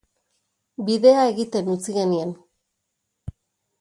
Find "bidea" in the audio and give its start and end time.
0.87-1.27